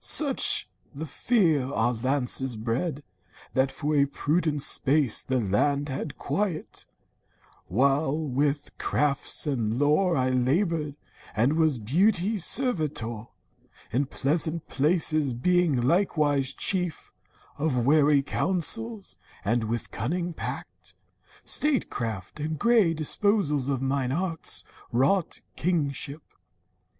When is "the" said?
0.95-1.05, 5.21-5.39